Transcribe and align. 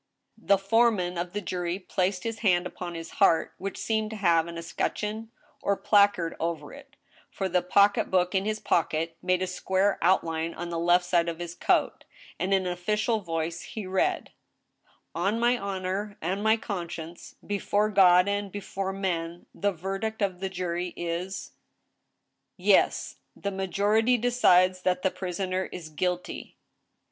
The 0.39 0.57
foreman 0.57 1.15
of 1.15 1.33
the 1.33 1.41
jury 1.41 1.77
placed 1.77 2.23
his 2.23 2.39
hand 2.39 2.65
upon 2.65 2.95
his 2.95 3.11
heart, 3.21 3.53
which 3.59 3.77
seemed 3.77 4.09
to 4.09 4.15
have 4.15 4.47
an 4.47 4.57
escutcheon 4.57 5.29
or 5.61 5.77
placard 5.77 6.35
over 6.39 6.73
it, 6.73 6.95
for 7.29 7.47
the 7.47 7.61
pocket 7.61 8.05
THE 8.05 8.09
TRIAL. 8.09 8.25
209 8.25 8.25
book 8.25 8.33
in 8.33 8.45
his 8.45 8.59
pocket 8.59 9.17
made 9.21 9.43
a 9.43 9.45
square 9.45 9.99
outline 10.01 10.55
on 10.55 10.69
the 10.71 10.79
left 10.79 11.05
side 11.05 11.29
of 11.29 11.37
his 11.37 11.53
coat,' 11.53 12.05
and, 12.39 12.51
in 12.51 12.65
an 12.65 12.71
official 12.73 13.19
voice, 13.19 13.61
he 13.61 13.85
read:" 13.85 14.31
On 15.13 15.39
my 15.39 15.55
honor 15.55 16.17
and 16.19 16.41
my 16.41 16.57
conscience, 16.57 17.35
before 17.45 17.91
God 17.91 18.27
and 18.27 18.51
before 18.51 18.91
men, 18.93 19.45
the 19.53 19.71
verdict 19.71 20.23
of 20.23 20.39
the 20.39 20.49
jury 20.49 20.95
is 20.97 21.51
—"Yes; 22.57 23.17
the 23.35 23.51
majority 23.51 24.17
decides 24.17 24.81
that 24.81 25.03
the 25.03 25.11
prisoner 25.11 25.65
is 25.71 25.89
guilty 25.89 26.55